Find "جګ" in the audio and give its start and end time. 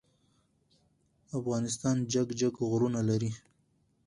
2.13-2.27, 2.39-2.53